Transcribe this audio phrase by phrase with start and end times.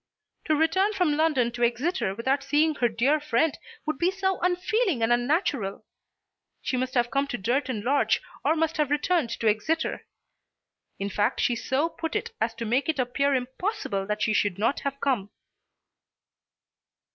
[0.45, 3.55] To return from London to Exeter without seeing her dear friend
[3.85, 5.85] would be so unfeeling and unnatural!
[6.59, 10.07] She must have come to Durton Lodge or must have returned to Exeter.
[10.97, 14.57] In fact, she so put it as to make it appear impossible that she should
[14.57, 15.29] not have come.